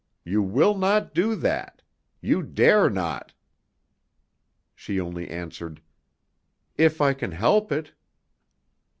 [0.25, 1.83] You will not do that!
[2.21, 3.33] You dare not!"
[4.73, 5.79] She only answered:
[6.75, 7.91] "If I can help it."